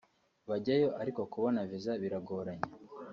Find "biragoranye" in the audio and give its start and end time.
2.01-2.67